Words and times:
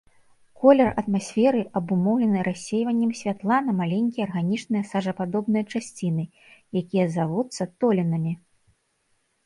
Колер 0.61 0.87
атмасферы 1.01 1.61
абумоўлены 1.79 2.39
рассейваннем 2.49 3.11
святла 3.21 3.59
на 3.67 3.71
маленькія 3.83 4.23
арганічныя 4.31 4.83
сажападобныя 4.95 5.63
часціны, 5.77 6.23
якія 6.85 7.05
завуцца 7.21 7.73
толінамі. 7.83 8.33